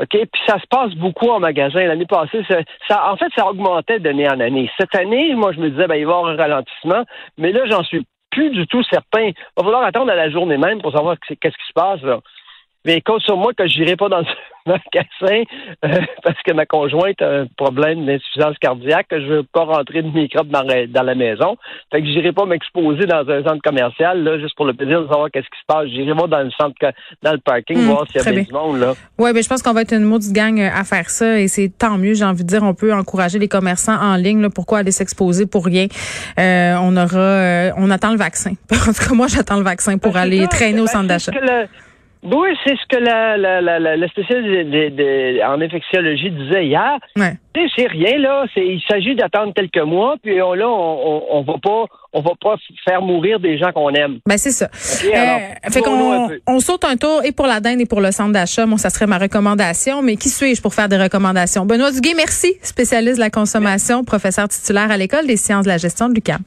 OK? 0.00 0.08
Puis 0.10 0.42
ça 0.46 0.58
se 0.58 0.66
passe 0.70 0.94
beaucoup 0.94 1.28
en 1.28 1.40
magasin. 1.40 1.84
L'année 1.84 2.06
passée, 2.06 2.42
ça, 2.88 3.12
en 3.12 3.16
fait, 3.16 3.30
ça 3.36 3.46
augmentait 3.48 3.98
d'année 3.98 4.28
en 4.28 4.40
année. 4.40 4.70
Cette 4.78 4.94
année, 4.94 5.34
moi, 5.34 5.52
je 5.52 5.60
me 5.60 5.70
disais, 5.70 5.86
ben, 5.86 5.96
il 5.96 6.06
va 6.06 6.12
y 6.12 6.14
avoir 6.14 6.32
un 6.32 6.36
ralentissement. 6.36 7.04
Mais 7.36 7.52
là, 7.52 7.66
j'en 7.66 7.82
suis 7.82 8.06
plus 8.30 8.50
du 8.50 8.66
tout 8.66 8.82
certain. 8.84 9.24
Il 9.24 9.34
va 9.56 9.64
falloir 9.64 9.84
attendre 9.84 10.10
à 10.10 10.16
la 10.16 10.30
journée 10.30 10.56
même 10.56 10.80
pour 10.80 10.92
savoir 10.92 11.16
qu'est-ce 11.20 11.56
qui 11.56 11.68
se 11.68 11.72
passe. 11.74 12.00
Là. 12.02 12.20
Mais 12.84 13.00
compte 13.00 13.22
sur 13.22 13.36
moi 13.36 13.52
que 13.56 13.66
je 13.66 13.78
n'irai 13.78 13.96
pas 13.96 14.08
dans 14.08 14.20
le 14.66 14.72
magasin 14.72 15.44
euh, 15.84 16.00
parce 16.22 16.40
que 16.44 16.52
ma 16.52 16.66
conjointe 16.66 17.20
a 17.22 17.42
un 17.42 17.46
problème 17.56 18.04
d'insuffisance 18.06 18.56
cardiaque, 18.58 19.06
que 19.08 19.20
je 19.20 19.26
veux 19.26 19.42
pas 19.44 19.64
rentrer 19.64 20.02
de 20.02 20.08
microbes 20.08 20.48
dans, 20.48 20.64
dans 20.64 21.02
la 21.02 21.14
maison. 21.14 21.56
Fait 21.92 22.00
que 22.00 22.06
j'irai 22.06 22.32
pas 22.32 22.44
m'exposer 22.44 23.06
dans 23.06 23.28
un 23.28 23.42
centre 23.44 23.62
commercial, 23.62 24.22
là, 24.22 24.38
juste 24.38 24.56
pour 24.56 24.66
le 24.66 24.74
plaisir 24.74 25.02
de 25.02 25.08
savoir 25.08 25.30
qu'est-ce 25.30 25.46
qui 25.46 25.60
se 25.60 25.66
passe. 25.66 25.86
J'irai 25.88 26.14
pas 26.14 26.26
dans 26.26 26.42
le 26.42 26.50
centre, 26.50 26.74
dans 27.22 27.32
le 27.32 27.38
parking, 27.38 27.78
hmm, 27.78 27.86
voir 27.86 28.06
s'il 28.08 28.22
y 28.22 28.28
a 28.28 28.42
du 28.42 28.52
monde, 28.52 28.80
là. 28.80 28.94
Oui, 29.18 29.26
mais 29.28 29.34
ben, 29.34 29.42
je 29.42 29.48
pense 29.48 29.62
qu'on 29.62 29.72
va 29.72 29.82
être 29.82 29.94
une 29.94 30.04
maudite 30.04 30.32
gang 30.32 30.58
euh, 30.58 30.68
à 30.74 30.84
faire 30.84 31.08
ça 31.08 31.38
et 31.38 31.48
c'est 31.48 31.68
tant 31.68 31.98
mieux, 31.98 32.14
j'ai 32.14 32.24
envie 32.24 32.44
de 32.44 32.48
dire. 32.48 32.62
On 32.62 32.74
peut 32.74 32.92
encourager 32.92 33.38
les 33.38 33.48
commerçants 33.48 34.00
en 34.00 34.16
ligne, 34.16 34.40
là. 34.40 34.48
Pourquoi 34.50 34.78
aller 34.78 34.90
s'exposer 34.90 35.46
pour 35.46 35.64
rien? 35.64 35.86
Euh, 36.38 36.74
on 36.80 36.96
aura, 36.96 37.72
on 37.76 37.90
attend 37.90 38.10
le 38.10 38.18
vaccin. 38.18 38.52
en 38.72 38.92
tout 38.92 39.08
cas, 39.08 39.14
moi, 39.14 39.28
j'attends 39.28 39.58
le 39.58 39.64
vaccin 39.64 39.98
pour 39.98 40.12
ben, 40.12 40.20
aller 40.20 40.46
traîner 40.48 40.80
au 40.80 40.86
centre 40.86 41.06
d'achat. 41.06 41.32
Oui, 42.22 42.50
c'est 42.64 42.76
ce 42.76 42.86
que 42.88 43.02
la, 43.02 43.36
la, 43.36 43.60
la, 43.60 43.96
la 43.96 44.08
spécialiste 44.08 45.42
en 45.44 45.60
infectiologie 45.60 46.30
disait 46.30 46.66
hier. 46.66 46.98
Ouais. 47.16 47.34
C'est 47.76 47.88
rien 47.88 48.16
là. 48.18 48.44
Il 48.56 48.80
s'agit 48.88 49.16
d'attendre 49.16 49.52
quelques 49.54 49.84
mois, 49.84 50.14
puis 50.22 50.40
on, 50.40 50.54
là, 50.54 50.68
on, 50.68 51.24
on, 51.30 51.42
va 51.42 51.54
pas, 51.60 51.84
on 52.12 52.20
va 52.20 52.30
pas 52.40 52.54
faire 52.84 53.02
mourir 53.02 53.40
des 53.40 53.58
gens 53.58 53.72
qu'on 53.72 53.90
aime. 53.90 54.18
Ben 54.24 54.38
c'est 54.38 54.52
ça. 54.52 54.66
Euh, 54.66 55.70
fait 55.70 55.80
qu'on 55.80 56.30
on 56.46 56.60
saute 56.60 56.84
un 56.84 56.96
tour 56.96 57.22
et 57.24 57.32
pour 57.32 57.46
la 57.46 57.58
dinde 57.58 57.80
et 57.80 57.86
pour 57.86 58.00
le 58.00 58.12
centre 58.12 58.32
d'achat. 58.32 58.66
Moi, 58.66 58.78
ça 58.78 58.90
serait 58.90 59.06
ma 59.08 59.18
recommandation. 59.18 60.00
Mais 60.00 60.16
qui 60.16 60.28
suis-je 60.28 60.62
pour 60.62 60.74
faire 60.74 60.88
des 60.88 60.98
recommandations? 60.98 61.66
Benoît 61.66 61.90
Duguay, 61.90 62.14
merci, 62.14 62.54
spécialiste 62.62 63.16
de 63.16 63.20
la 63.20 63.30
consommation, 63.30 64.04
professeur 64.04 64.48
titulaire 64.48 64.90
à 64.92 64.96
l'école 64.96 65.26
des 65.26 65.36
sciences 65.36 65.64
de 65.64 65.70
la 65.70 65.78
gestion 65.78 66.08
de 66.08 66.14
l'UQAM. 66.14 66.40